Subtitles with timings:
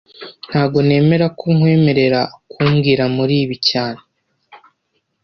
[0.49, 4.01] Ntago nemera ko nkwemerera kumbwira muri ibi cyane